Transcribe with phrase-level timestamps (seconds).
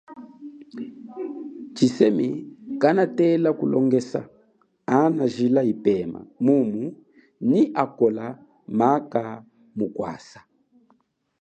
[1.73, 2.27] Tshisemi
[2.81, 4.21] kanatela kulongesa
[4.99, 6.83] ana jila ipema mumu
[7.49, 8.25] nyi akola
[8.79, 9.23] maka
[9.77, 10.39] mukwasa.